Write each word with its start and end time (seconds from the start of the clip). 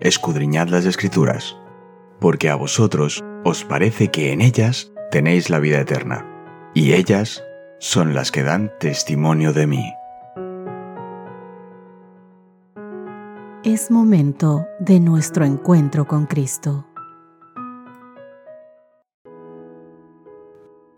escudriñad 0.00 0.68
las 0.68 0.86
escrituras, 0.86 1.56
porque 2.20 2.48
a 2.48 2.54
vosotros 2.54 3.22
os 3.44 3.64
parece 3.64 4.08
que 4.08 4.32
en 4.32 4.40
ellas 4.40 4.92
tenéis 5.10 5.50
la 5.50 5.58
vida 5.58 5.78
eterna, 5.78 6.26
y 6.74 6.94
ellas 6.94 7.44
son 7.78 8.14
las 8.14 8.30
que 8.30 8.42
dan 8.42 8.72
testimonio 8.80 9.52
de 9.52 9.66
mí. 9.66 9.92
Es 13.62 13.90
momento 13.90 14.66
de 14.78 15.00
nuestro 15.00 15.44
encuentro 15.44 16.06
con 16.06 16.24
Cristo. 16.24 16.86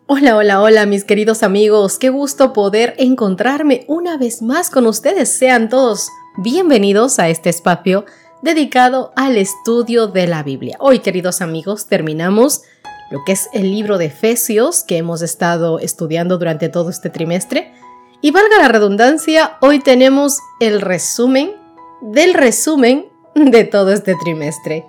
Hola, 0.07 0.37
hola, 0.37 0.61
hola 0.61 0.85
mis 0.85 1.03
queridos 1.03 1.43
amigos, 1.43 1.97
qué 1.97 2.09
gusto 2.09 2.53
poder 2.53 2.93
encontrarme 2.97 3.83
una 3.87 4.17
vez 4.17 4.41
más 4.41 4.69
con 4.69 4.85
ustedes. 4.85 5.29
Sean 5.29 5.67
todos 5.67 6.07
bienvenidos 6.37 7.19
a 7.19 7.29
este 7.29 7.49
espacio 7.49 8.05
dedicado 8.43 9.13
al 9.15 9.37
estudio 9.37 10.07
de 10.07 10.27
la 10.27 10.43
Biblia. 10.43 10.75
Hoy, 10.79 10.99
queridos 10.99 11.41
amigos, 11.41 11.87
terminamos 11.87 12.63
lo 13.09 13.23
que 13.25 13.31
es 13.31 13.47
el 13.53 13.71
libro 13.71 13.97
de 13.97 14.07
Efesios 14.07 14.83
que 14.83 14.97
hemos 14.97 15.21
estado 15.21 15.79
estudiando 15.79 16.37
durante 16.37 16.67
todo 16.67 16.89
este 16.89 17.09
trimestre. 17.09 17.73
Y 18.19 18.31
valga 18.31 18.57
la 18.59 18.67
redundancia, 18.67 19.57
hoy 19.61 19.79
tenemos 19.79 20.39
el 20.59 20.81
resumen 20.81 21.53
del 22.01 22.33
resumen 22.33 23.05
de 23.33 23.63
todo 23.63 23.93
este 23.93 24.13
trimestre. 24.15 24.85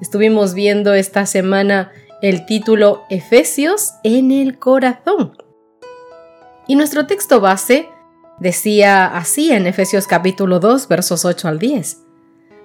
Estuvimos 0.00 0.54
viendo 0.54 0.94
esta 0.94 1.26
semana 1.26 1.92
el 2.22 2.46
título 2.46 3.04
Efesios 3.10 3.92
en 4.04 4.32
el 4.32 4.58
corazón. 4.58 5.36
Y 6.66 6.76
nuestro 6.76 7.06
texto 7.06 7.42
base 7.42 7.90
decía 8.40 9.06
así 9.06 9.52
en 9.52 9.66
Efesios 9.66 10.06
capítulo 10.06 10.60
2 10.60 10.88
versos 10.88 11.26
8 11.26 11.48
al 11.48 11.58
10 11.58 12.05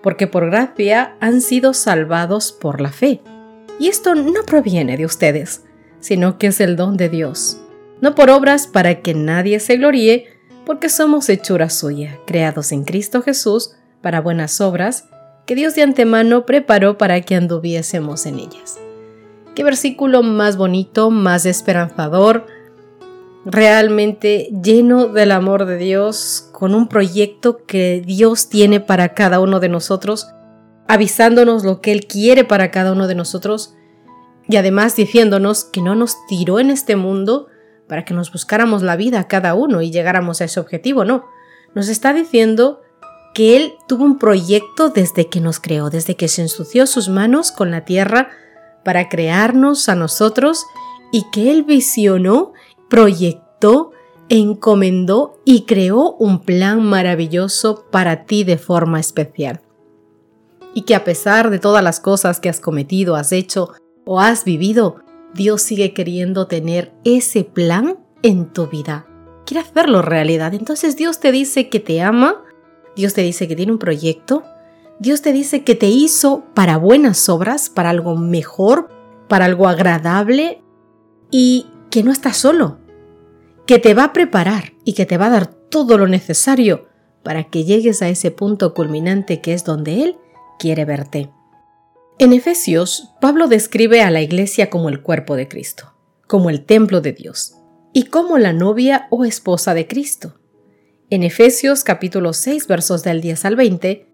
porque 0.02 0.28
por 0.28 0.50
gracia 0.50 1.16
han 1.20 1.42
sido 1.42 1.74
salvados 1.74 2.52
por 2.52 2.82
la 2.82 2.92
fe. 2.92 3.22
Y 3.80 3.88
esto 3.88 4.16
no 4.16 4.44
proviene 4.46 4.98
de 4.98 5.06
ustedes, 5.06 5.64
sino 6.00 6.38
que 6.38 6.48
es 6.48 6.60
el 6.60 6.76
don 6.76 6.98
de 6.98 7.10
Dios, 7.10 7.62
no 8.02 8.16
por 8.16 8.30
obras 8.30 8.68
para 8.68 9.02
que 9.02 9.14
nadie 9.14 9.60
se 9.60 9.78
gloríe, 9.78 10.28
porque 10.66 10.90
somos 10.90 11.30
hechura 11.30 11.70
suya, 11.70 12.20
creados 12.26 12.72
en 12.72 12.84
Cristo 12.84 13.22
Jesús 13.22 13.76
para 14.02 14.22
buenas 14.22 14.62
obras, 14.62 15.06
que 15.46 15.56
Dios 15.56 15.76
de 15.76 15.84
antemano 15.84 16.46
preparó 16.46 16.98
para 16.98 17.22
que 17.22 17.36
anduviésemos 17.36 18.26
en 18.26 18.40
ellas. 18.40 18.80
Qué 19.56 19.64
versículo 19.64 20.24
más 20.24 20.58
bonito, 20.58 21.10
más 21.10 21.46
esperanzador, 21.46 22.46
realmente 23.46 24.50
lleno 24.64 25.08
del 25.08 25.32
amor 25.32 25.66
de 25.66 25.78
Dios, 25.78 26.50
con 26.52 26.76
un 26.76 26.88
proyecto 26.88 27.66
que 27.66 28.02
Dios 28.06 28.50
tiene 28.50 28.80
para 28.80 29.14
cada 29.14 29.40
uno 29.40 29.60
de 29.60 29.70
nosotros, 29.70 30.28
avisándonos 30.88 31.64
lo 31.64 31.82
que 31.82 31.92
Él 31.92 32.06
quiere 32.06 32.44
para 32.44 32.72
cada 32.72 32.92
uno 32.92 33.08
de 33.08 33.16
nosotros 33.16 33.74
y 34.48 34.58
además 34.58 34.96
diciéndonos 34.96 35.64
que 35.64 35.82
no 35.82 35.96
nos 35.96 36.18
tiró 36.28 36.60
en 36.60 36.70
este 36.70 36.96
mundo 36.96 37.48
para 37.88 38.06
que 38.06 38.14
nos 38.14 38.32
buscáramos 38.32 38.84
la 38.84 38.96
vida 38.96 39.28
cada 39.28 39.54
uno 39.54 39.82
y 39.82 39.92
llegáramos 39.92 40.42
a 40.42 40.46
ese 40.46 40.60
objetivo, 40.60 41.06
no. 41.06 41.26
Nos 41.74 41.88
está 41.88 42.14
diciendo 42.14 42.82
que 43.34 43.56
Él 43.56 43.74
tuvo 43.88 44.04
un 44.04 44.20
proyecto 44.20 44.90
desde 44.90 45.28
que 45.28 45.40
nos 45.40 45.60
creó, 45.60 45.90
desde 45.90 46.16
que 46.16 46.28
se 46.28 46.42
ensució 46.42 46.86
sus 46.86 47.10
manos 47.10 47.52
con 47.52 47.72
la 47.72 47.86
tierra 47.86 48.30
para 48.84 49.10
crearnos 49.10 49.88
a 49.90 49.96
nosotros 49.96 50.66
y 51.12 51.26
que 51.32 51.52
Él 51.52 51.64
visionó 51.64 52.54
proyectó, 52.92 53.92
encomendó 54.28 55.40
y 55.46 55.62
creó 55.62 56.12
un 56.20 56.42
plan 56.42 56.84
maravilloso 56.84 57.86
para 57.90 58.26
ti 58.26 58.44
de 58.44 58.58
forma 58.58 59.00
especial. 59.00 59.62
Y 60.74 60.82
que 60.82 60.94
a 60.94 61.06
pesar 61.06 61.50
de 61.50 61.60
todas 61.60 61.82
las 61.86 62.02
cosas 62.02 62.42
que 62.42 62.50
has 62.50 62.60
cometido, 62.60 63.16
has 63.16 63.32
hecho 63.32 63.70
o 64.06 64.20
has 64.20 64.44
vivido, 64.44 64.98
Dios 65.34 65.62
sigue 65.62 65.94
queriendo 65.94 66.48
tener 66.48 66.92
ese 67.06 67.46
plan 67.46 67.98
en 68.24 68.52
tu 68.52 68.68
vida. 68.68 69.08
Quiere 69.46 69.62
hacerlo 69.62 70.02
realidad. 70.02 70.54
Entonces 70.54 70.98
Dios 70.98 71.22
te 71.22 71.32
dice 71.32 71.70
que 71.70 71.80
te 71.80 72.02
ama, 72.02 72.44
Dios 72.98 73.14
te 73.14 73.22
dice 73.22 73.48
que 73.48 73.56
tiene 73.56 73.72
un 73.72 73.80
proyecto, 73.80 74.44
Dios 75.00 75.22
te 75.22 75.32
dice 75.32 75.64
que 75.64 75.76
te 75.76 75.88
hizo 75.88 76.44
para 76.54 76.76
buenas 76.76 77.30
obras, 77.30 77.70
para 77.70 77.90
algo 77.90 78.18
mejor, 78.18 78.90
para 79.30 79.46
algo 79.46 79.70
agradable 79.70 80.62
y 81.32 81.68
que 81.92 82.04
no 82.04 82.12
estás 82.12 82.38
solo, 82.38 82.80
que 83.66 83.80
te 83.80 83.94
va 83.94 84.06
a 84.06 84.14
preparar 84.14 84.74
y 84.84 84.94
que 84.94 85.06
te 85.06 85.18
va 85.18 85.28
a 85.28 85.32
dar 85.32 85.48
todo 85.48 85.98
lo 85.98 86.08
necesario 86.08 86.88
para 87.24 87.46
que 87.46 87.64
llegues 87.64 88.02
a 88.02 88.10
ese 88.10 88.32
punto 88.32 88.74
culminante 88.74 89.42
que 89.42 89.54
es 89.54 89.64
donde 89.64 90.04
Él 90.04 90.18
quiere 90.60 90.86
verte. 90.86 91.32
En 92.20 92.34
Efesios, 92.34 93.14
Pablo 93.20 93.48
describe 93.48 94.02
a 94.02 94.12
la 94.12 94.22
iglesia 94.22 94.70
como 94.70 94.90
el 94.90 95.02
cuerpo 95.02 95.36
de 95.36 95.48
Cristo, 95.48 95.94
como 96.28 96.50
el 96.50 96.66
templo 96.66 97.02
de 97.02 97.14
Dios, 97.14 97.56
y 97.94 98.04
como 98.04 98.38
la 98.38 98.54
novia 98.54 99.08
o 99.10 99.26
esposa 99.26 99.74
de 99.74 99.88
Cristo. 99.88 100.36
En 101.10 101.24
Efesios 101.24 101.84
capítulo 101.84 102.34
6 102.34 102.68
versos 102.68 103.04
del 103.04 103.22
10 103.22 103.46
al 103.46 103.56
20, 103.56 104.08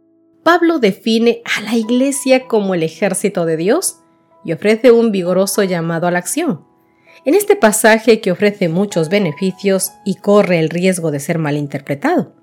Pablo 0.43 0.79
define 0.79 1.41
a 1.43 1.61
la 1.61 1.75
iglesia 1.75 2.47
como 2.47 2.73
el 2.73 2.83
ejército 2.83 3.45
de 3.45 3.57
Dios 3.57 3.99
y 4.45 4.53
ofrece 4.53 4.91
un 4.91 5.11
vigoroso 5.11 5.63
llamado 5.63 6.07
a 6.07 6.11
la 6.11 6.19
acción. 6.19 6.66
En 7.25 7.33
este 7.33 7.55
pasaje 7.55 8.21
que 8.21 8.31
ofrece 8.31 8.69
muchos 8.69 9.09
beneficios 9.09 9.91
y 10.05 10.15
corre 10.15 10.59
el 10.59 10.69
riesgo 10.69 11.11
de 11.11 11.19
ser 11.19 11.39
malinterpretado. 11.39 12.33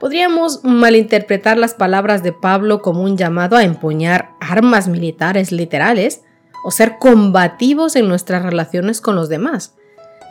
Podríamos 0.00 0.64
malinterpretar 0.64 1.58
las 1.58 1.74
palabras 1.74 2.24
de 2.24 2.32
Pablo 2.32 2.82
como 2.82 3.04
un 3.04 3.16
llamado 3.16 3.56
a 3.56 3.62
empuñar 3.62 4.30
armas 4.40 4.88
militares 4.88 5.52
literales 5.52 6.22
o 6.64 6.70
ser 6.72 6.98
combativos 6.98 7.94
en 7.94 8.08
nuestras 8.08 8.42
relaciones 8.42 9.00
con 9.00 9.14
los 9.14 9.28
demás. 9.28 9.74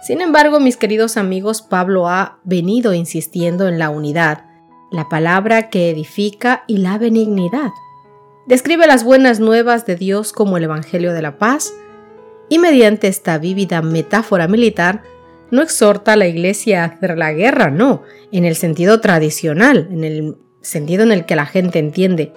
Sin 0.02 0.20
embargo, 0.20 0.60
mis 0.60 0.78
queridos 0.78 1.16
amigos, 1.16 1.62
Pablo 1.62 2.10
ha 2.10 2.40
venido 2.44 2.94
insistiendo 2.94 3.68
en 3.68 3.80
la 3.80 3.90
unidad, 3.90 4.46
la 4.92 5.08
palabra 5.08 5.70
que 5.70 5.90
edifica 5.90 6.64
y 6.68 6.80
la 6.80 6.98
benignidad. 6.98 7.72
Describe 8.48 8.88
las 8.88 9.04
buenas 9.04 9.40
nuevas 9.40 9.86
de 9.86 9.96
Dios 9.96 10.34
como 10.34 10.58
el 10.58 10.64
Evangelio 10.64 11.14
de 11.14 11.22
la 11.22 11.38
paz, 11.38 11.72
y 12.52 12.60
mediante 12.60 13.08
esta 13.08 13.38
vívida 13.38 13.82
metáfora 13.82 14.50
militar 14.50 15.04
no 15.52 15.62
exhorta 15.62 16.14
a 16.14 16.16
la 16.18 16.28
Iglesia 16.28 16.84
a 16.84 16.88
hacer 16.88 17.18
la 17.18 17.32
guerra, 17.32 17.72
no, 17.72 18.04
en 18.34 18.44
el 18.44 18.58
sentido 18.58 19.00
tradicional, 19.00 19.88
en 19.90 20.04
el 20.04 20.36
sentido 20.60 21.04
en 21.04 21.14
el 21.14 21.26
que 21.26 21.38
la 21.38 21.46
gente 21.46 21.80
entiende. 21.80 22.34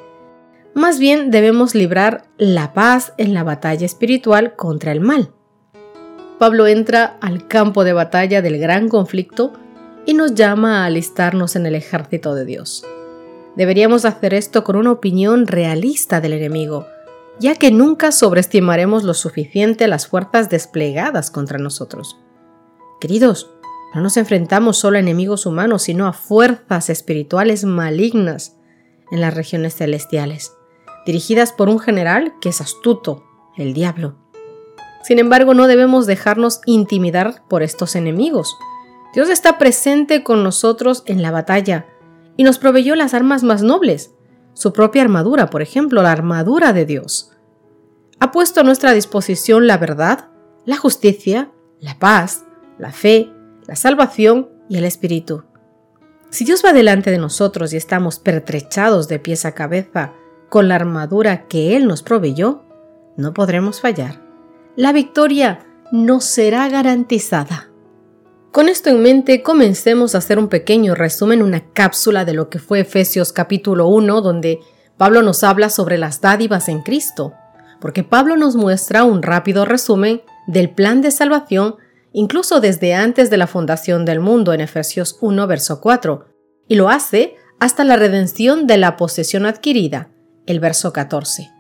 Más 0.73 1.01
bien 1.01 1.33
debemos 1.33 1.75
librar 1.75 2.29
la 2.39 2.75
paz 2.75 3.13
en 3.19 3.35
la 3.35 3.43
batalla 3.43 3.85
espiritual 3.85 4.55
contra 4.55 4.93
el 4.93 5.01
mal. 5.01 5.33
Pablo 6.39 6.69
entra 6.69 7.17
al 7.21 7.49
campo 7.49 7.83
de 7.83 7.93
batalla 7.93 8.41
del 8.41 8.61
gran 8.61 8.89
conflicto 8.89 9.53
y 10.07 10.15
nos 10.15 10.37
llama 10.37 10.83
a 10.83 10.87
alistarnos 10.87 11.57
en 11.57 11.67
el 11.67 11.75
ejército 11.75 12.37
de 12.37 12.45
Dios. 12.45 12.87
Deberíamos 13.57 14.05
hacer 14.05 14.33
esto 14.33 14.63
con 14.63 14.77
una 14.77 14.93
opinión 14.93 15.49
realista 15.49 16.21
del 16.21 16.35
enemigo, 16.35 16.87
ya 17.39 17.57
que 17.57 17.71
nunca 17.71 18.13
sobreestimaremos 18.13 19.03
lo 19.03 19.15
suficiente 19.15 19.89
las 19.89 20.07
fuerzas 20.07 20.49
desplegadas 20.51 21.31
contra 21.31 21.59
nosotros. 21.59 22.19
Queridos, 23.01 23.51
no 23.95 24.01
nos 24.01 24.17
enfrentamos 24.17 24.77
solo 24.77 24.97
a 24.97 25.01
enemigos 25.01 25.47
humanos, 25.47 25.83
sino 25.83 26.07
a 26.07 26.13
fuerzas 26.13 26.91
espirituales 26.91 27.65
malignas 27.65 28.57
en 29.11 29.21
las 29.21 29.35
regiones 29.35 29.77
celestiales, 29.77 30.53
dirigidas 31.07 31.53
por 31.53 31.69
un 31.69 31.79
general 31.79 32.35
que 32.41 32.49
es 32.49 32.61
astuto, 32.61 33.25
el 33.57 33.75
diablo. 33.75 34.17
Sin 35.03 35.19
embargo, 35.19 35.55
no 35.55 35.67
debemos 35.67 36.07
dejarnos 36.07 36.61
intimidar 36.65 37.43
por 37.49 37.63
estos 37.63 37.95
enemigos. 37.95 38.57
Dios 39.13 39.29
está 39.29 39.59
presente 39.59 40.25
con 40.25 40.43
nosotros 40.43 41.03
en 41.07 41.23
la 41.23 41.31
batalla 41.31 41.87
y 42.37 42.43
nos 42.43 42.59
proveyó 42.59 42.97
las 42.97 43.15
armas 43.15 43.43
más 43.43 43.63
nobles, 43.63 44.14
su 44.55 44.73
propia 44.73 45.03
armadura, 45.03 45.51
por 45.51 45.63
ejemplo, 45.63 46.03
la 46.03 46.13
armadura 46.13 46.73
de 46.73 46.87
Dios. 46.87 47.33
Ha 48.21 48.31
puesto 48.33 48.61
a 48.61 48.63
nuestra 48.63 48.93
disposición 48.93 49.67
la 49.67 49.77
verdad, 49.77 50.29
la 50.65 50.77
justicia, 50.77 51.51
la 51.81 51.99
paz, 51.99 52.45
la 52.79 52.93
fe, 52.93 53.31
la 53.67 53.77
salvación 53.77 54.49
y 54.69 54.79
el 54.79 54.85
Espíritu. 54.85 55.45
Si 56.31 56.45
Dios 56.45 56.63
va 56.65 56.73
delante 56.73 57.11
de 57.11 57.19
nosotros 57.19 57.73
y 57.73 57.77
estamos 57.77 58.19
pertrechados 58.19 59.09
de 59.09 59.19
pies 59.19 59.45
a 59.45 59.53
cabeza 59.53 60.13
con 60.49 60.69
la 60.69 60.77
armadura 60.77 61.47
que 61.47 61.77
Él 61.77 61.87
nos 61.87 62.03
proveyó, 62.03 62.65
no 63.17 63.35
podremos 63.35 63.81
fallar. 63.81 64.21
La 64.77 64.93
victoria 64.93 65.67
nos 65.93 66.25
será 66.25 66.69
garantizada. 66.69 67.71
Con 68.55 68.69
esto 68.69 68.89
en 68.89 69.03
mente, 69.03 69.43
comencemos 69.43 70.15
a 70.15 70.19
hacer 70.19 70.39
un 70.39 70.47
pequeño 70.47 70.95
resumen, 70.95 71.43
una 71.43 71.73
cápsula 71.73 72.25
de 72.25 72.35
lo 72.35 72.51
que 72.51 72.61
fue 72.61 72.79
Efesios 72.79 73.33
capítulo 73.33 73.89
1, 73.89 74.21
donde 74.21 74.61
Pablo 74.97 75.23
nos 75.23 75.43
habla 75.43 75.71
sobre 75.71 75.99
las 75.99 76.21
dádivas 76.21 76.69
en 76.69 76.83
Cristo, 76.83 77.35
porque 77.81 78.05
Pablo 78.05 78.37
nos 78.37 78.55
muestra 78.55 79.03
un 79.03 79.25
rápido 79.25 79.65
resumen 79.65 80.23
del 80.47 80.71
plan 80.71 81.03
de 81.03 81.11
salvación 81.11 81.79
incluso 82.13 82.61
desde 82.61 82.95
antes 82.95 83.29
de 83.29 83.39
la 83.39 83.49
fundación 83.49 84.05
del 84.05 84.21
mundo 84.21 84.53
en 84.53 84.61
Efesios 84.61 85.19
1, 85.21 85.49
verso 85.49 85.81
4, 85.81 86.27
y 86.69 86.77
lo 86.77 86.91
hace 86.91 87.35
hasta 87.59 87.83
la 87.83 87.97
redención 87.97 88.69
de 88.69 88.79
la 88.79 88.97
posesión 88.97 89.47
adquirida, 89.47 90.11
el 90.47 90.61
verso 90.61 90.93
14. 90.93 91.51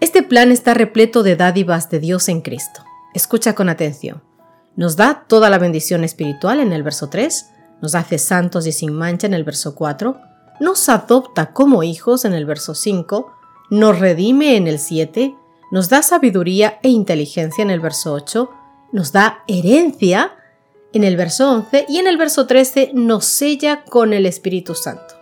Este 0.00 0.24
plan 0.24 0.50
está 0.50 0.74
repleto 0.74 1.22
de 1.22 1.36
dádivas 1.36 1.88
de 1.88 2.00
Dios 2.00 2.28
en 2.28 2.40
Cristo. 2.40 2.82
Escucha 3.14 3.54
con 3.54 3.68
atención. 3.68 4.28
Nos 4.76 4.96
da 4.96 5.24
toda 5.26 5.50
la 5.50 5.58
bendición 5.58 6.04
espiritual 6.04 6.60
en 6.60 6.72
el 6.72 6.82
verso 6.82 7.08
3, 7.08 7.50
nos 7.82 7.94
hace 7.94 8.18
santos 8.18 8.66
y 8.66 8.72
sin 8.72 8.92
mancha 8.92 9.26
en 9.26 9.34
el 9.34 9.44
verso 9.44 9.74
4, 9.74 10.16
nos 10.60 10.88
adopta 10.88 11.52
como 11.52 11.82
hijos 11.82 12.24
en 12.24 12.34
el 12.34 12.44
verso 12.44 12.74
5, 12.74 13.32
nos 13.70 13.98
redime 13.98 14.56
en 14.56 14.66
el 14.66 14.78
7, 14.78 15.34
nos 15.70 15.88
da 15.88 16.02
sabiduría 16.02 16.78
e 16.82 16.88
inteligencia 16.88 17.62
en 17.62 17.70
el 17.70 17.80
verso 17.80 18.12
8, 18.12 18.50
nos 18.92 19.12
da 19.12 19.44
herencia 19.48 20.32
en 20.92 21.04
el 21.04 21.16
verso 21.16 21.50
11 21.50 21.86
y 21.88 21.98
en 21.98 22.06
el 22.06 22.16
verso 22.16 22.46
13 22.46 22.90
nos 22.94 23.24
sella 23.24 23.84
con 23.84 24.12
el 24.12 24.26
Espíritu 24.26 24.74
Santo. 24.74 25.14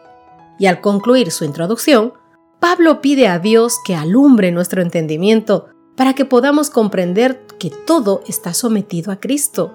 Y 0.59 0.67
al 0.67 0.81
concluir 0.81 1.31
su 1.31 1.45
introducción, 1.45 2.15
Pablo 2.59 3.01
pide 3.01 3.29
a 3.29 3.39
Dios 3.39 3.77
que 3.85 3.95
alumbre 3.95 4.51
nuestro 4.51 4.83
entendimiento 4.83 5.69
para 5.99 6.15
que 6.15 6.25
podamos 6.25 6.71
comprender 6.71 7.45
que 7.59 7.71
todo 7.71 8.23
está 8.29 8.55
sometido 8.55 9.11
a 9.11 9.19
Cristo, 9.19 9.75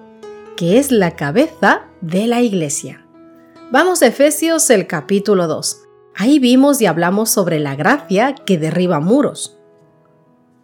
que 0.56 0.78
es 0.78 0.90
la 0.90 1.16
cabeza 1.16 1.82
de 2.00 2.26
la 2.26 2.40
iglesia. 2.40 3.06
Vamos 3.70 4.00
a 4.00 4.06
Efesios 4.06 4.70
el 4.70 4.86
capítulo 4.86 5.46
2. 5.46 5.82
Ahí 6.14 6.38
vimos 6.38 6.80
y 6.80 6.86
hablamos 6.86 7.28
sobre 7.28 7.60
la 7.60 7.76
gracia 7.76 8.34
que 8.34 8.56
derriba 8.56 9.00
muros. 9.00 9.58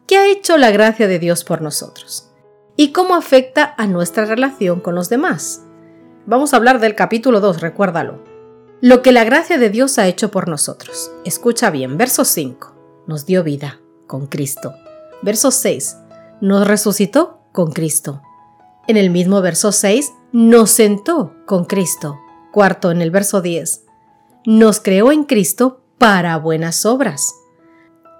¿Qué 0.06 0.16
ha 0.16 0.26
hecho 0.28 0.56
la 0.56 0.70
gracia 0.70 1.06
de 1.06 1.18
Dios 1.18 1.44
por 1.44 1.60
nosotros? 1.60 2.30
¿Y 2.74 2.92
cómo 2.92 3.14
afecta 3.14 3.74
a 3.76 3.86
nuestra 3.86 4.24
relación 4.24 4.80
con 4.80 4.94
los 4.94 5.10
demás? 5.10 5.66
Vamos 6.24 6.54
a 6.54 6.56
hablar 6.56 6.80
del 6.80 6.94
capítulo 6.94 7.40
2, 7.40 7.60
recuérdalo. 7.60 8.24
Lo 8.80 9.02
que 9.02 9.12
la 9.12 9.24
gracia 9.24 9.58
de 9.58 9.68
Dios 9.68 9.98
ha 9.98 10.06
hecho 10.06 10.30
por 10.30 10.48
nosotros. 10.48 11.12
Escucha 11.26 11.68
bien, 11.68 11.98
verso 11.98 12.24
5. 12.24 13.04
Nos 13.06 13.26
dio 13.26 13.44
vida 13.44 13.82
con 14.06 14.26
Cristo. 14.26 14.72
Verso 15.22 15.50
6. 15.50 15.96
Nos 16.40 16.66
resucitó 16.66 17.40
con 17.52 17.72
Cristo. 17.72 18.22
En 18.86 18.96
el 18.96 19.10
mismo 19.10 19.40
verso 19.42 19.72
6, 19.72 20.12
nos 20.32 20.70
sentó 20.70 21.34
con 21.46 21.64
Cristo. 21.64 22.18
Cuarto, 22.52 22.90
en 22.90 23.02
el 23.02 23.10
verso 23.10 23.40
10. 23.40 23.84
Nos 24.46 24.80
creó 24.80 25.12
en 25.12 25.24
Cristo 25.24 25.82
para 25.98 26.36
buenas 26.38 26.86
obras 26.86 27.34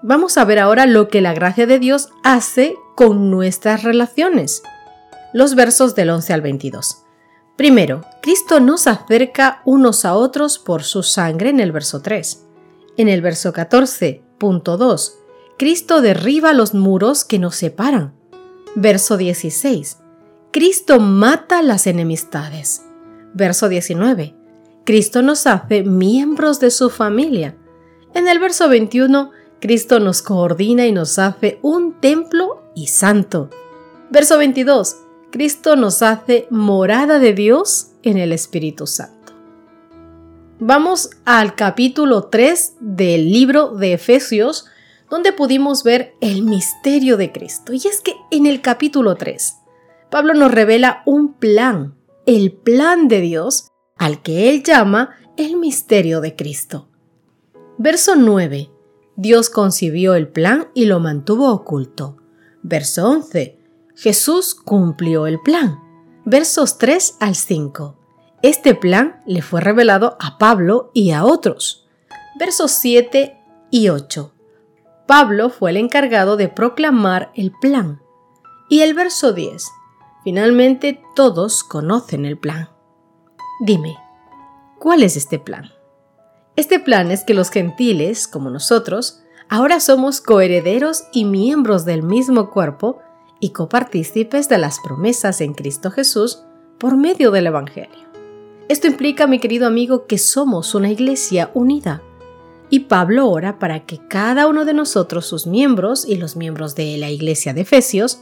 Vamos 0.03 0.39
a 0.39 0.45
ver 0.45 0.57
ahora 0.57 0.87
lo 0.87 1.09
que 1.09 1.21
la 1.21 1.33
gracia 1.35 1.67
de 1.67 1.77
Dios 1.77 2.09
hace 2.23 2.75
con 2.95 3.29
nuestras 3.29 3.83
relaciones. 3.83 4.63
Los 5.31 5.53
versos 5.53 5.93
del 5.93 6.09
11 6.09 6.33
al 6.33 6.41
22. 6.41 7.03
Primero, 7.55 8.01
Cristo 8.23 8.59
nos 8.59 8.87
acerca 8.87 9.61
unos 9.63 10.03
a 10.03 10.15
otros 10.15 10.57
por 10.57 10.81
su 10.81 11.03
sangre 11.03 11.51
en 11.51 11.59
el 11.59 11.71
verso 11.71 12.01
3. 12.01 12.47
En 12.97 13.09
el 13.09 13.21
verso 13.21 13.53
14.2, 13.53 15.11
Cristo 15.61 16.01
derriba 16.01 16.53
los 16.53 16.73
muros 16.73 17.23
que 17.23 17.37
nos 17.37 17.55
separan. 17.55 18.15
Verso 18.73 19.15
16. 19.15 19.99
Cristo 20.51 20.99
mata 20.99 21.61
las 21.61 21.85
enemistades. 21.85 22.83
Verso 23.35 23.69
19. 23.69 24.33
Cristo 24.85 25.21
nos 25.21 25.45
hace 25.45 25.83
miembros 25.83 26.59
de 26.59 26.71
su 26.71 26.89
familia. 26.89 27.55
En 28.15 28.27
el 28.27 28.39
verso 28.39 28.69
21, 28.69 29.29
Cristo 29.59 29.99
nos 29.99 30.23
coordina 30.23 30.87
y 30.87 30.91
nos 30.93 31.19
hace 31.19 31.59
un 31.61 31.93
templo 31.99 32.63
y 32.73 32.87
santo. 32.87 33.51
Verso 34.09 34.39
22. 34.39 34.95
Cristo 35.29 35.75
nos 35.75 36.01
hace 36.01 36.47
morada 36.49 37.19
de 37.19 37.33
Dios 37.33 37.91
en 38.01 38.17
el 38.17 38.31
Espíritu 38.31 38.87
Santo. 38.87 39.33
Vamos 40.57 41.11
al 41.23 41.53
capítulo 41.53 42.23
3 42.23 42.77
del 42.79 43.31
libro 43.31 43.75
de 43.75 43.93
Efesios, 43.93 44.65
donde 45.11 45.33
pudimos 45.33 45.83
ver 45.83 46.15
el 46.21 46.41
misterio 46.41 47.17
de 47.17 47.31
Cristo. 47.31 47.73
Y 47.73 47.85
es 47.85 48.01
que 48.01 48.15
en 48.31 48.47
el 48.47 48.61
capítulo 48.61 49.15
3, 49.15 49.57
Pablo 50.09 50.33
nos 50.33 50.51
revela 50.51 51.03
un 51.05 51.33
plan, 51.33 51.95
el 52.25 52.53
plan 52.53 53.07
de 53.09 53.21
Dios, 53.21 53.67
al 53.97 54.23
que 54.23 54.49
él 54.49 54.63
llama 54.63 55.11
el 55.37 55.57
misterio 55.57 56.21
de 56.21 56.35
Cristo. 56.35 56.87
Verso 57.77 58.15
9 58.15 58.71
Dios 59.17 59.49
concibió 59.49 60.15
el 60.15 60.29
plan 60.29 60.69
y 60.73 60.85
lo 60.85 60.99
mantuvo 60.99 61.51
oculto. 61.51 62.17
Verso 62.63 63.07
11. 63.07 63.59
Jesús 63.95 64.55
cumplió 64.55 65.27
el 65.27 65.39
plan. 65.41 65.79
Versos 66.25 66.77
3 66.77 67.17
al 67.19 67.35
5. 67.35 67.97
Este 68.41 68.73
plan 68.73 69.21
le 69.27 69.41
fue 69.41 69.61
revelado 69.61 70.17
a 70.19 70.37
Pablo 70.37 70.89
y 70.93 71.11
a 71.11 71.25
otros. 71.25 71.85
Versos 72.39 72.71
7 72.71 73.37
y 73.69 73.89
8. 73.89 74.33
Pablo 75.11 75.49
fue 75.49 75.71
el 75.71 75.75
encargado 75.75 76.37
de 76.37 76.47
proclamar 76.47 77.33
el 77.35 77.51
plan. 77.51 78.01
Y 78.69 78.79
el 78.79 78.93
verso 78.93 79.33
10. 79.33 79.69
Finalmente 80.23 81.03
todos 81.17 81.65
conocen 81.65 82.23
el 82.23 82.37
plan. 82.37 82.69
Dime, 83.59 83.97
¿cuál 84.79 85.03
es 85.03 85.17
este 85.17 85.37
plan? 85.37 85.69
Este 86.55 86.79
plan 86.79 87.11
es 87.11 87.25
que 87.25 87.33
los 87.33 87.49
gentiles, 87.49 88.25
como 88.25 88.49
nosotros, 88.49 89.21
ahora 89.49 89.81
somos 89.81 90.21
coherederos 90.21 91.03
y 91.11 91.25
miembros 91.25 91.83
del 91.83 92.03
mismo 92.03 92.49
cuerpo 92.49 92.99
y 93.41 93.49
copartícipes 93.49 94.47
de 94.47 94.59
las 94.59 94.79
promesas 94.79 95.41
en 95.41 95.53
Cristo 95.55 95.91
Jesús 95.91 96.45
por 96.79 96.95
medio 96.95 97.31
del 97.31 97.47
Evangelio. 97.47 98.07
Esto 98.69 98.87
implica, 98.87 99.27
mi 99.27 99.39
querido 99.39 99.67
amigo, 99.67 100.05
que 100.05 100.17
somos 100.17 100.73
una 100.73 100.89
iglesia 100.89 101.51
unida. 101.53 102.01
Y 102.73 102.79
Pablo 102.81 103.29
ora 103.29 103.59
para 103.59 103.85
que 103.85 103.99
cada 104.07 104.47
uno 104.47 104.63
de 104.63 104.73
nosotros, 104.73 105.25
sus 105.25 105.45
miembros 105.45 106.05
y 106.07 106.15
los 106.15 106.37
miembros 106.37 106.73
de 106.73 106.97
la 106.97 107.09
iglesia 107.09 107.53
de 107.53 107.61
Efesios, 107.61 108.21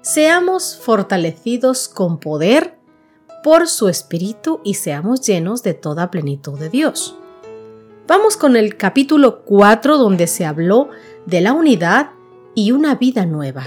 seamos 0.00 0.80
fortalecidos 0.82 1.86
con 1.86 2.18
poder 2.18 2.78
por 3.44 3.68
su 3.68 3.88
Espíritu 3.88 4.60
y 4.64 4.74
seamos 4.74 5.20
llenos 5.20 5.62
de 5.62 5.74
toda 5.74 6.10
plenitud 6.10 6.58
de 6.58 6.70
Dios. 6.70 7.14
Vamos 8.08 8.38
con 8.38 8.56
el 8.56 8.78
capítulo 8.78 9.44
4 9.44 9.98
donde 9.98 10.26
se 10.26 10.46
habló 10.46 10.88
de 11.26 11.42
la 11.42 11.52
unidad 11.52 12.12
y 12.54 12.72
una 12.72 12.94
vida 12.94 13.26
nueva. 13.26 13.66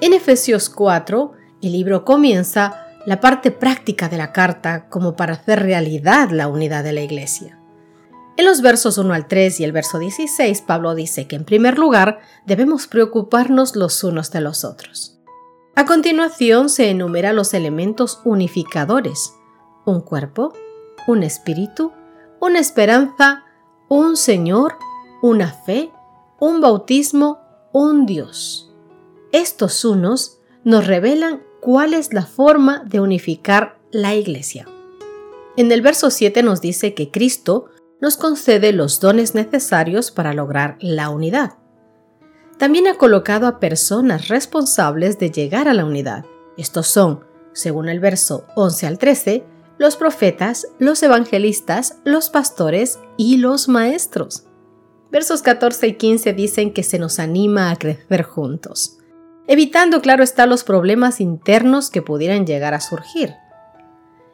En 0.00 0.14
Efesios 0.14 0.68
4, 0.68 1.32
el 1.62 1.72
libro 1.72 2.04
comienza 2.04 2.86
la 3.06 3.20
parte 3.20 3.52
práctica 3.52 4.08
de 4.08 4.16
la 4.16 4.32
carta 4.32 4.88
como 4.88 5.14
para 5.14 5.34
hacer 5.34 5.62
realidad 5.62 6.30
la 6.30 6.48
unidad 6.48 6.82
de 6.82 6.92
la 6.92 7.02
iglesia. 7.02 7.57
En 8.38 8.44
los 8.44 8.62
versos 8.62 8.98
1 8.98 9.14
al 9.14 9.26
3 9.26 9.58
y 9.58 9.64
el 9.64 9.72
verso 9.72 9.98
16, 9.98 10.62
Pablo 10.62 10.94
dice 10.94 11.26
que 11.26 11.34
en 11.34 11.44
primer 11.44 11.76
lugar 11.76 12.20
debemos 12.46 12.86
preocuparnos 12.86 13.74
los 13.74 14.04
unos 14.04 14.30
de 14.30 14.40
los 14.40 14.64
otros. 14.64 15.18
A 15.74 15.84
continuación 15.86 16.68
se 16.68 16.88
enumera 16.88 17.32
los 17.32 17.52
elementos 17.52 18.20
unificadores, 18.24 19.34
un 19.84 20.02
cuerpo, 20.02 20.52
un 21.08 21.24
espíritu, 21.24 21.90
una 22.40 22.60
esperanza, 22.60 23.44
un 23.88 24.16
Señor, 24.16 24.76
una 25.20 25.50
fe, 25.50 25.90
un 26.38 26.60
bautismo, 26.60 27.40
un 27.72 28.06
Dios. 28.06 28.72
Estos 29.32 29.84
unos 29.84 30.38
nos 30.62 30.86
revelan 30.86 31.42
cuál 31.60 31.92
es 31.92 32.12
la 32.12 32.24
forma 32.24 32.84
de 32.86 33.00
unificar 33.00 33.80
la 33.90 34.14
Iglesia. 34.14 34.68
En 35.56 35.72
el 35.72 35.82
verso 35.82 36.10
7 36.10 36.44
nos 36.44 36.60
dice 36.60 36.94
que 36.94 37.10
Cristo 37.10 37.70
nos 38.00 38.16
concede 38.16 38.72
los 38.72 39.00
dones 39.00 39.34
necesarios 39.34 40.10
para 40.10 40.32
lograr 40.32 40.76
la 40.80 41.10
unidad. 41.10 41.54
También 42.58 42.88
ha 42.88 42.94
colocado 42.94 43.46
a 43.46 43.60
personas 43.60 44.28
responsables 44.28 45.18
de 45.18 45.30
llegar 45.30 45.68
a 45.68 45.74
la 45.74 45.84
unidad. 45.84 46.24
Estos 46.56 46.88
son, 46.88 47.24
según 47.52 47.88
el 47.88 48.00
verso 48.00 48.46
11 48.56 48.86
al 48.86 48.98
13, 48.98 49.44
los 49.78 49.96
profetas, 49.96 50.66
los 50.78 51.02
evangelistas, 51.02 51.98
los 52.04 52.30
pastores 52.30 52.98
y 53.16 53.36
los 53.36 53.68
maestros. 53.68 54.44
Versos 55.10 55.40
14 55.42 55.86
y 55.86 55.94
15 55.94 56.32
dicen 56.32 56.72
que 56.72 56.82
se 56.82 56.98
nos 56.98 57.18
anima 57.18 57.70
a 57.70 57.76
crecer 57.76 58.24
juntos, 58.24 58.98
evitando, 59.46 60.02
claro 60.02 60.22
está, 60.22 60.46
los 60.46 60.64
problemas 60.64 61.20
internos 61.20 61.90
que 61.90 62.02
pudieran 62.02 62.44
llegar 62.44 62.74
a 62.74 62.80
surgir. 62.80 63.34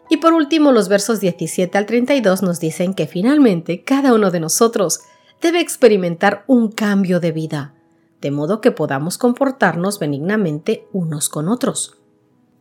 Y 0.08 0.18
por 0.18 0.32
último, 0.32 0.72
los 0.72 0.88
versos 0.88 1.20
17 1.20 1.76
al 1.78 1.86
32 1.86 2.42
nos 2.42 2.60
dicen 2.60 2.94
que 2.94 3.06
finalmente 3.06 3.82
cada 3.84 4.12
uno 4.14 4.30
de 4.30 4.40
nosotros 4.40 5.00
debe 5.40 5.60
experimentar 5.60 6.44
un 6.46 6.70
cambio 6.70 7.20
de 7.20 7.32
vida, 7.32 7.74
de 8.20 8.30
modo 8.30 8.60
que 8.60 8.70
podamos 8.70 9.18
comportarnos 9.18 9.98
benignamente 9.98 10.86
unos 10.92 11.28
con 11.28 11.48
otros. 11.48 11.98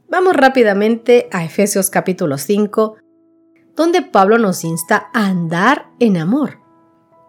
Vamos 0.10 0.36
rápidamente 0.36 1.28
a 1.32 1.44
Efesios 1.44 1.90
capítulo 1.90 2.38
5, 2.38 2.98
donde 3.76 4.04
Pablo 4.04 4.38
nos 4.38 4.64
insta 4.64 5.10
a 5.14 5.28
andar 5.28 5.88
en 6.00 6.18
amor. 6.18 6.60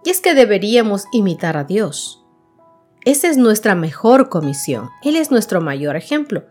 Y 0.05 0.11
es 0.11 0.21
que 0.21 0.35
deberíamos 0.35 1.07
imitar 1.13 1.57
a 1.57 1.65
Dios. 1.65 2.23
Esa 3.05 3.29
es 3.29 3.39
nuestra 3.39 3.75
mejor 3.75 4.29
comisión. 4.29 4.91
Él 5.03 5.17
es 5.17 5.31
nuestro 5.31 5.61
mayor 5.61 5.97
ejemplo. 5.97 6.45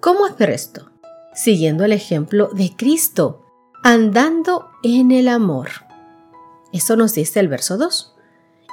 ¿Cómo 0.00 0.24
hacer 0.24 0.50
esto? 0.50 0.91
Siguiendo 1.34 1.84
el 1.84 1.92
ejemplo 1.92 2.50
de 2.52 2.74
Cristo, 2.76 3.42
andando 3.82 4.68
en 4.82 5.12
el 5.12 5.28
amor. 5.28 5.68
Eso 6.72 6.94
nos 6.96 7.14
dice 7.14 7.40
el 7.40 7.48
verso 7.48 7.78
2. 7.78 8.14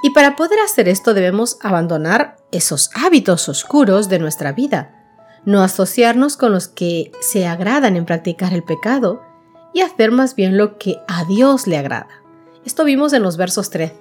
Y 0.02 0.10
para 0.10 0.36
poder 0.36 0.58
hacer 0.60 0.88
esto 0.88 1.14
debemos 1.14 1.58
abandonar 1.62 2.36
esos 2.52 2.90
hábitos 2.94 3.48
oscuros 3.48 4.08
de 4.08 4.18
nuestra 4.18 4.52
vida, 4.52 4.94
no 5.44 5.62
asociarnos 5.62 6.36
con 6.36 6.52
los 6.52 6.68
que 6.68 7.12
se 7.20 7.46
agradan 7.46 7.96
en 7.96 8.04
practicar 8.04 8.52
el 8.52 8.62
pecado 8.62 9.22
y 9.72 9.80
hacer 9.80 10.10
más 10.10 10.34
bien 10.34 10.56
lo 10.56 10.78
que 10.78 10.96
a 11.08 11.24
Dios 11.24 11.66
le 11.66 11.78
agrada. 11.78 12.08
Esto 12.64 12.84
vimos 12.84 13.12
en 13.12 13.22
los 13.22 13.36
versos 13.36 13.70
3. 13.70 13.92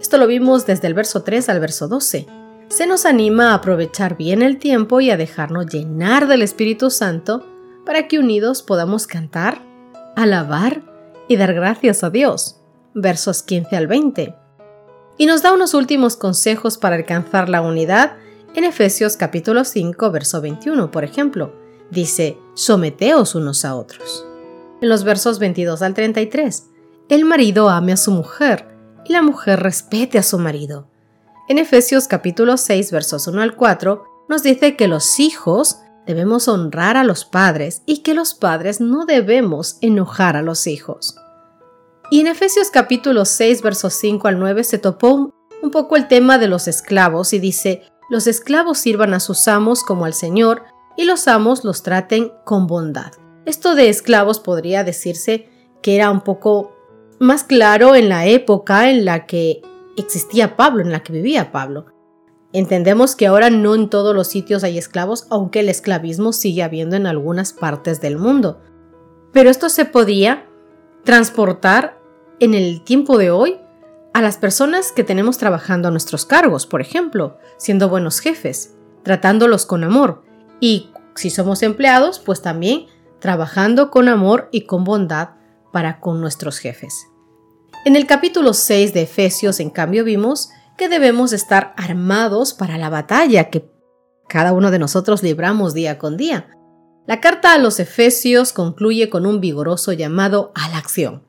Esto 0.00 0.18
lo 0.18 0.26
vimos 0.26 0.66
desde 0.66 0.86
el 0.86 0.94
verso 0.94 1.22
3 1.22 1.48
al 1.48 1.60
verso 1.60 1.88
12. 1.88 2.26
Se 2.68 2.86
nos 2.86 3.06
anima 3.06 3.50
a 3.50 3.54
aprovechar 3.54 4.16
bien 4.16 4.42
el 4.42 4.58
tiempo 4.58 5.00
y 5.00 5.10
a 5.10 5.16
dejarnos 5.16 5.66
llenar 5.66 6.26
del 6.26 6.42
Espíritu 6.42 6.90
Santo 6.90 7.44
para 7.86 8.08
que 8.08 8.18
unidos 8.18 8.62
podamos 8.62 9.06
cantar, 9.06 9.62
alabar 10.16 10.82
y 11.28 11.36
dar 11.36 11.54
gracias 11.54 12.04
a 12.04 12.10
Dios. 12.10 12.60
Versos 12.92 13.42
15 13.44 13.76
al 13.76 13.86
20. 13.86 14.34
Y 15.16 15.26
nos 15.26 15.42
da 15.42 15.54
unos 15.54 15.72
últimos 15.72 16.16
consejos 16.16 16.76
para 16.76 16.96
alcanzar 16.96 17.48
la 17.48 17.62
unidad 17.62 18.16
en 18.54 18.64
Efesios 18.64 19.16
capítulo 19.16 19.64
5, 19.64 20.10
verso 20.10 20.40
21, 20.40 20.90
por 20.90 21.04
ejemplo. 21.04 21.54
Dice, 21.90 22.36
someteos 22.54 23.34
unos 23.34 23.64
a 23.64 23.76
otros. 23.76 24.26
En 24.82 24.88
los 24.88 25.04
versos 25.04 25.38
22 25.38 25.80
al 25.80 25.94
33, 25.94 26.66
el 27.08 27.24
marido 27.24 27.70
ame 27.70 27.92
a 27.92 27.96
su 27.96 28.10
mujer 28.10 28.66
y 29.04 29.12
la 29.12 29.22
mujer 29.22 29.60
respete 29.60 30.18
a 30.18 30.22
su 30.24 30.38
marido. 30.38 30.88
En 31.48 31.58
Efesios 31.58 32.08
capítulo 32.08 32.56
6, 32.56 32.90
versos 32.90 33.28
1 33.28 33.40
al 33.40 33.54
4, 33.54 34.04
nos 34.28 34.42
dice 34.42 34.76
que 34.76 34.88
los 34.88 35.20
hijos 35.20 35.78
debemos 36.06 36.48
honrar 36.48 36.96
a 36.96 37.04
los 37.04 37.24
padres 37.24 37.82
y 37.84 37.98
que 37.98 38.14
los 38.14 38.34
padres 38.34 38.80
no 38.80 39.04
debemos 39.04 39.78
enojar 39.80 40.36
a 40.36 40.42
los 40.42 40.66
hijos. 40.66 41.16
Y 42.10 42.20
en 42.20 42.28
Efesios 42.28 42.70
capítulo 42.70 43.24
6, 43.24 43.62
versos 43.62 43.94
5 43.94 44.28
al 44.28 44.38
9 44.38 44.62
se 44.64 44.78
topó 44.78 45.32
un 45.62 45.70
poco 45.70 45.96
el 45.96 46.06
tema 46.06 46.38
de 46.38 46.46
los 46.46 46.68
esclavos 46.68 47.32
y 47.32 47.40
dice, 47.40 47.82
los 48.08 48.28
esclavos 48.28 48.78
sirvan 48.78 49.14
a 49.14 49.20
sus 49.20 49.48
amos 49.48 49.82
como 49.82 50.04
al 50.04 50.14
Señor 50.14 50.62
y 50.96 51.04
los 51.04 51.26
amos 51.26 51.64
los 51.64 51.82
traten 51.82 52.32
con 52.44 52.68
bondad. 52.68 53.12
Esto 53.44 53.74
de 53.74 53.88
esclavos 53.88 54.38
podría 54.38 54.84
decirse 54.84 55.48
que 55.82 55.96
era 55.96 56.10
un 56.10 56.20
poco 56.20 56.72
más 57.18 57.42
claro 57.42 57.94
en 57.94 58.08
la 58.08 58.26
época 58.26 58.90
en 58.90 59.04
la 59.04 59.26
que 59.26 59.62
existía 59.96 60.56
Pablo, 60.56 60.82
en 60.82 60.92
la 60.92 61.02
que 61.02 61.12
vivía 61.12 61.50
Pablo. 61.50 61.86
Entendemos 62.56 63.16
que 63.16 63.26
ahora 63.26 63.50
no 63.50 63.74
en 63.74 63.90
todos 63.90 64.16
los 64.16 64.28
sitios 64.28 64.64
hay 64.64 64.78
esclavos, 64.78 65.26
aunque 65.28 65.60
el 65.60 65.68
esclavismo 65.68 66.32
sigue 66.32 66.62
habiendo 66.62 66.96
en 66.96 67.06
algunas 67.06 67.52
partes 67.52 68.00
del 68.00 68.16
mundo. 68.16 68.62
Pero 69.30 69.50
esto 69.50 69.68
se 69.68 69.84
podía 69.84 70.46
transportar 71.04 72.00
en 72.40 72.54
el 72.54 72.82
tiempo 72.82 73.18
de 73.18 73.30
hoy 73.30 73.58
a 74.14 74.22
las 74.22 74.38
personas 74.38 74.90
que 74.90 75.04
tenemos 75.04 75.36
trabajando 75.36 75.88
a 75.88 75.90
nuestros 75.90 76.24
cargos, 76.24 76.66
por 76.66 76.80
ejemplo, 76.80 77.36
siendo 77.58 77.90
buenos 77.90 78.20
jefes, 78.20 78.74
tratándolos 79.02 79.66
con 79.66 79.84
amor 79.84 80.22
y 80.58 80.88
si 81.14 81.28
somos 81.28 81.62
empleados, 81.62 82.20
pues 82.20 82.40
también 82.40 82.86
trabajando 83.18 83.90
con 83.90 84.08
amor 84.08 84.48
y 84.50 84.62
con 84.62 84.82
bondad 84.82 85.32
para 85.74 86.00
con 86.00 86.22
nuestros 86.22 86.56
jefes. 86.56 87.06
En 87.84 87.96
el 87.96 88.06
capítulo 88.06 88.54
6 88.54 88.94
de 88.94 89.02
Efesios, 89.02 89.60
en 89.60 89.68
cambio, 89.68 90.04
vimos 90.04 90.48
que 90.76 90.88
debemos 90.88 91.32
estar 91.32 91.74
armados 91.76 92.54
para 92.54 92.78
la 92.78 92.90
batalla 92.90 93.50
que 93.50 93.70
cada 94.28 94.52
uno 94.52 94.70
de 94.70 94.78
nosotros 94.78 95.22
libramos 95.22 95.74
día 95.74 95.98
con 95.98 96.16
día. 96.16 96.50
La 97.06 97.20
carta 97.20 97.54
a 97.54 97.58
los 97.58 97.78
Efesios 97.78 98.52
concluye 98.52 99.08
con 99.08 99.26
un 99.26 99.40
vigoroso 99.40 99.92
llamado 99.92 100.52
a 100.54 100.68
la 100.68 100.78
acción. 100.78 101.22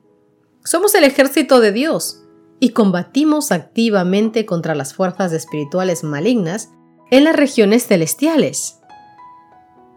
Somos 0.64 0.94
el 0.94 1.04
ejército 1.04 1.60
de 1.60 1.72
Dios 1.72 2.24
y 2.60 2.70
combatimos 2.70 3.52
activamente 3.52 4.44
contra 4.44 4.74
las 4.74 4.92
fuerzas 4.92 5.32
espirituales 5.32 6.02
malignas 6.02 6.70
en 7.10 7.24
las 7.24 7.36
regiones 7.36 7.86
celestiales. 7.86 8.80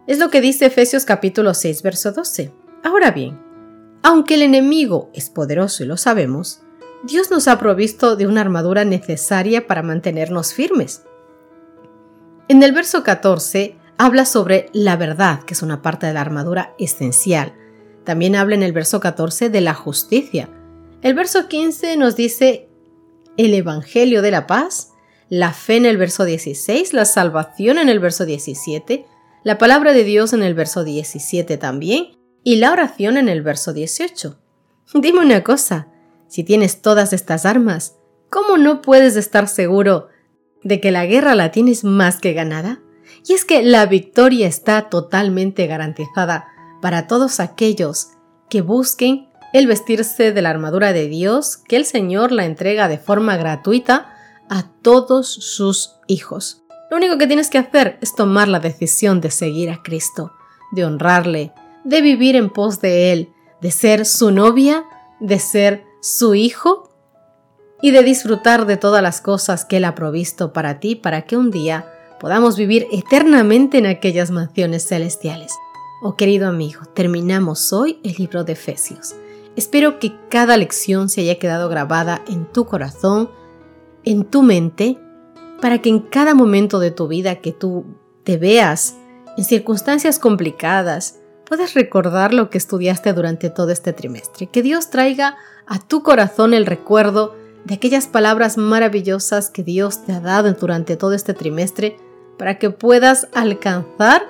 Es 0.06 0.18
lo 0.18 0.30
que 0.30 0.40
dice 0.40 0.66
Efesios 0.66 1.04
capítulo 1.04 1.54
6, 1.54 1.82
verso 1.82 2.12
12. 2.12 2.52
Ahora 2.84 3.10
bien, 3.10 3.40
aunque 4.02 4.34
el 4.34 4.42
enemigo 4.42 5.10
es 5.14 5.30
poderoso 5.30 5.82
y 5.82 5.86
lo 5.86 5.96
sabemos, 5.96 6.62
Dios 7.04 7.32
nos 7.32 7.48
ha 7.48 7.58
provisto 7.58 8.14
de 8.14 8.28
una 8.28 8.42
armadura 8.42 8.84
necesaria 8.84 9.66
para 9.66 9.82
mantenernos 9.82 10.54
firmes. 10.54 11.02
En 12.48 12.62
el 12.62 12.72
verso 12.72 13.02
14 13.02 13.76
habla 13.98 14.24
sobre 14.24 14.68
la 14.72 14.96
verdad, 14.96 15.42
que 15.42 15.54
es 15.54 15.62
una 15.62 15.82
parte 15.82 16.06
de 16.06 16.12
la 16.12 16.20
armadura 16.20 16.74
esencial. 16.78 17.54
También 18.04 18.36
habla 18.36 18.54
en 18.54 18.62
el 18.62 18.72
verso 18.72 19.00
14 19.00 19.50
de 19.50 19.60
la 19.60 19.74
justicia. 19.74 20.48
El 21.02 21.14
verso 21.14 21.48
15 21.48 21.96
nos 21.96 22.14
dice 22.14 22.68
el 23.36 23.54
Evangelio 23.54 24.22
de 24.22 24.30
la 24.30 24.46
paz, 24.46 24.92
la 25.28 25.52
fe 25.52 25.76
en 25.76 25.86
el 25.86 25.96
verso 25.96 26.24
16, 26.24 26.92
la 26.92 27.04
salvación 27.04 27.78
en 27.78 27.88
el 27.88 27.98
verso 27.98 28.24
17, 28.24 29.06
la 29.42 29.58
palabra 29.58 29.92
de 29.92 30.04
Dios 30.04 30.32
en 30.32 30.42
el 30.42 30.54
verso 30.54 30.84
17 30.84 31.56
también 31.56 32.16
y 32.44 32.56
la 32.56 32.70
oración 32.70 33.16
en 33.16 33.28
el 33.28 33.42
verso 33.42 33.72
18. 33.72 34.38
Dime 34.94 35.20
una 35.20 35.42
cosa, 35.42 35.88
si 36.32 36.44
tienes 36.44 36.80
todas 36.80 37.12
estas 37.12 37.44
armas, 37.44 37.98
¿cómo 38.30 38.56
no 38.56 38.80
puedes 38.80 39.16
estar 39.16 39.48
seguro 39.48 40.08
de 40.62 40.80
que 40.80 40.90
la 40.90 41.04
guerra 41.04 41.34
la 41.34 41.52
tienes 41.52 41.84
más 41.84 42.20
que 42.20 42.32
ganada? 42.32 42.80
Y 43.28 43.34
es 43.34 43.44
que 43.44 43.62
la 43.62 43.84
victoria 43.84 44.46
está 44.48 44.88
totalmente 44.88 45.66
garantizada 45.66 46.48
para 46.80 47.06
todos 47.06 47.38
aquellos 47.38 48.12
que 48.48 48.62
busquen 48.62 49.28
el 49.52 49.66
vestirse 49.66 50.32
de 50.32 50.40
la 50.40 50.48
armadura 50.48 50.94
de 50.94 51.06
Dios 51.06 51.58
que 51.58 51.76
el 51.76 51.84
Señor 51.84 52.32
la 52.32 52.46
entrega 52.46 52.88
de 52.88 52.96
forma 52.96 53.36
gratuita 53.36 54.16
a 54.48 54.70
todos 54.80 55.28
sus 55.28 55.96
hijos. 56.06 56.62
Lo 56.90 56.96
único 56.96 57.18
que 57.18 57.26
tienes 57.26 57.50
que 57.50 57.58
hacer 57.58 57.98
es 58.00 58.14
tomar 58.14 58.48
la 58.48 58.58
decisión 58.58 59.20
de 59.20 59.30
seguir 59.30 59.68
a 59.68 59.82
Cristo, 59.82 60.32
de 60.70 60.86
honrarle, 60.86 61.52
de 61.84 62.00
vivir 62.00 62.36
en 62.36 62.48
pos 62.48 62.80
de 62.80 63.12
Él, 63.12 63.34
de 63.60 63.70
ser 63.70 64.06
su 64.06 64.30
novia, 64.30 64.86
de 65.20 65.38
ser 65.38 65.91
su 66.02 66.34
Hijo 66.34 66.90
y 67.80 67.92
de 67.92 68.02
disfrutar 68.02 68.66
de 68.66 68.76
todas 68.76 69.02
las 69.02 69.20
cosas 69.20 69.64
que 69.64 69.76
Él 69.76 69.84
ha 69.84 69.94
provisto 69.94 70.52
para 70.52 70.80
ti 70.80 70.96
para 70.96 71.22
que 71.22 71.36
un 71.36 71.52
día 71.52 71.86
podamos 72.18 72.56
vivir 72.56 72.88
eternamente 72.92 73.78
en 73.78 73.86
aquellas 73.86 74.32
mansiones 74.32 74.86
celestiales. 74.86 75.52
Oh 76.02 76.16
querido 76.16 76.48
amigo, 76.48 76.82
terminamos 76.92 77.72
hoy 77.72 78.00
el 78.02 78.14
libro 78.14 78.42
de 78.42 78.54
Efesios. 78.54 79.14
Espero 79.54 80.00
que 80.00 80.12
cada 80.28 80.56
lección 80.56 81.08
se 81.08 81.20
haya 81.20 81.38
quedado 81.38 81.68
grabada 81.68 82.24
en 82.26 82.46
tu 82.46 82.66
corazón, 82.66 83.30
en 84.02 84.24
tu 84.24 84.42
mente, 84.42 84.98
para 85.60 85.80
que 85.80 85.88
en 85.88 86.00
cada 86.00 86.34
momento 86.34 86.80
de 86.80 86.90
tu 86.90 87.06
vida 87.06 87.36
que 87.36 87.52
tú 87.52 87.84
te 88.24 88.38
veas 88.38 88.96
en 89.36 89.44
circunstancias 89.44 90.18
complicadas, 90.18 91.20
puedas 91.52 91.74
recordar 91.74 92.32
lo 92.32 92.48
que 92.48 92.56
estudiaste 92.56 93.12
durante 93.12 93.50
todo 93.50 93.72
este 93.72 93.92
trimestre. 93.92 94.46
Que 94.46 94.62
Dios 94.62 94.88
traiga 94.88 95.36
a 95.66 95.78
tu 95.80 96.02
corazón 96.02 96.54
el 96.54 96.64
recuerdo 96.64 97.36
de 97.66 97.74
aquellas 97.74 98.06
palabras 98.06 98.56
maravillosas 98.56 99.50
que 99.50 99.62
Dios 99.62 100.02
te 100.06 100.12
ha 100.12 100.20
dado 100.20 100.50
durante 100.54 100.96
todo 100.96 101.12
este 101.12 101.34
trimestre 101.34 101.98
para 102.38 102.58
que 102.58 102.70
puedas 102.70 103.28
alcanzar 103.34 104.22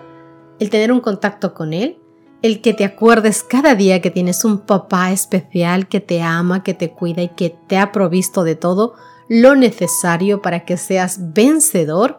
el 0.58 0.68
tener 0.68 0.90
un 0.90 0.98
contacto 0.98 1.54
con 1.54 1.72
Él, 1.74 2.00
el 2.42 2.60
que 2.60 2.74
te 2.74 2.84
acuerdes 2.84 3.44
cada 3.44 3.76
día 3.76 4.02
que 4.02 4.10
tienes 4.10 4.44
un 4.44 4.58
papá 4.58 5.12
especial 5.12 5.86
que 5.86 6.00
te 6.00 6.22
ama, 6.22 6.64
que 6.64 6.74
te 6.74 6.90
cuida 6.90 7.22
y 7.22 7.28
que 7.28 7.56
te 7.68 7.78
ha 7.78 7.92
provisto 7.92 8.42
de 8.42 8.56
todo 8.56 8.94
lo 9.28 9.54
necesario 9.54 10.42
para 10.42 10.64
que 10.64 10.76
seas 10.76 11.32
vencedor 11.32 12.18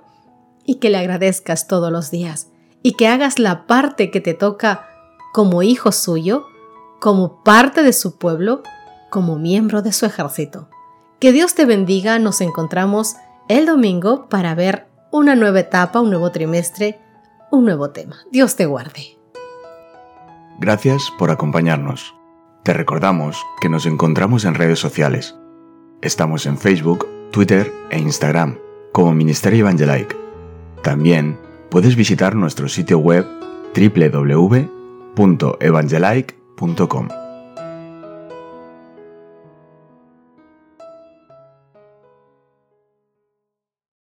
y 0.66 0.76
que 0.76 0.90
le 0.90 1.00
agradezcas 1.00 1.68
todos 1.68 1.92
los 1.92 2.10
días 2.10 2.48
y 2.82 2.94
que 2.94 3.10
hagas 3.10 3.38
la 3.38 3.68
parte 3.68 4.12
que 4.12 4.22
te 4.22 4.34
toca 4.34 4.88
como 5.34 5.64
hijo 5.64 5.92
suyo, 5.92 6.46
como 7.02 7.44
parte 7.44 7.84
de 7.84 7.92
su 7.92 8.18
pueblo 8.18 8.64
como 9.10 9.38
miembro 9.38 9.82
de 9.82 9.92
su 9.92 10.06
ejército. 10.06 10.70
Que 11.20 11.32
Dios 11.32 11.54
te 11.56 11.66
bendiga, 11.66 12.18
nos 12.20 12.40
encontramos 12.40 13.16
el 13.50 13.66
domingo 13.66 14.30
para 14.30 14.56
ver 14.56 14.88
una 15.12 15.36
nueva 15.36 15.60
etapa, 15.60 16.02
un 16.02 16.10
nuevo 16.10 16.32
trimestre, 16.32 17.00
un 17.52 17.66
nuevo 17.66 17.92
tema. 17.92 18.18
Dios 18.32 18.56
te 18.56 18.66
guarde. 18.66 19.18
Gracias 20.60 21.12
por 21.18 21.30
acompañarnos. 21.30 22.16
Te 22.64 22.74
recordamos 22.74 23.38
que 23.60 23.70
nos 23.70 23.86
encontramos 23.86 24.46
en 24.46 24.56
redes 24.56 24.80
sociales. 24.80 25.36
Estamos 26.02 26.46
en 26.46 26.58
Facebook, 26.58 27.08
Twitter 27.32 27.72
e 27.90 28.00
Instagram 28.00 28.58
como 28.92 29.14
Ministerio 29.14 29.60
Evangelike. 29.62 30.16
También 30.84 31.40
puedes 31.70 31.96
visitar 31.96 32.36
nuestro 32.36 32.70
sitio 32.70 33.00
web 33.00 33.26
www.evangelike.com. 35.16 37.23